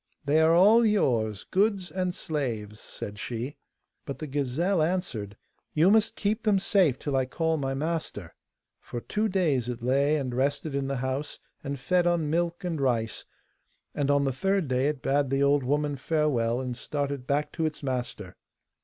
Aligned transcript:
'They 0.25 0.41
are 0.41 0.55
all 0.55 0.83
yours, 0.83 1.43
goods 1.43 1.91
and 1.91 2.15
slaves,' 2.15 2.79
said 2.79 3.19
she. 3.19 3.55
But 4.03 4.17
the 4.17 4.25
gazelle 4.25 4.81
answered, 4.81 5.37
'You 5.75 5.91
must 5.91 6.15
keep 6.15 6.41
them 6.41 6.57
safe 6.57 6.97
till 6.97 7.15
I 7.15 7.27
call 7.27 7.55
my 7.57 7.75
master.' 7.75 8.33
For 8.79 8.99
two 8.99 9.29
days 9.29 9.69
it 9.69 9.83
lay 9.83 10.17
and 10.17 10.33
rested 10.33 10.73
in 10.73 10.87
the 10.87 10.97
house, 11.05 11.37
and 11.63 11.77
fed 11.79 12.07
on 12.07 12.31
milk 12.31 12.63
and 12.63 12.81
rice, 12.81 13.25
and 13.93 14.09
on 14.09 14.23
the 14.23 14.33
third 14.33 14.67
day 14.67 14.87
it 14.87 15.03
bade 15.03 15.29
the 15.29 15.43
old 15.43 15.61
woman 15.61 15.95
farewell 15.97 16.59
and 16.59 16.75
started 16.75 17.27
back 17.27 17.51
to 17.51 17.67
its 17.67 17.83
master. 17.83 18.35